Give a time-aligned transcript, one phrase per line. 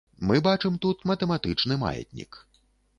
[0.29, 2.45] Мы бачым тут матэматычны маятнік.